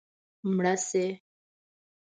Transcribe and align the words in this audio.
مړه 0.55 0.75
شي 0.87 1.03